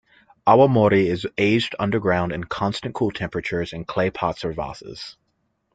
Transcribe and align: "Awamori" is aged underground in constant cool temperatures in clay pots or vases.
"Awamori" 0.47 1.05
is 1.05 1.27
aged 1.37 1.75
underground 1.77 2.31
in 2.31 2.43
constant 2.45 2.95
cool 2.95 3.11
temperatures 3.11 3.71
in 3.71 3.85
clay 3.85 4.09
pots 4.09 4.43
or 4.43 4.51
vases. 4.51 5.15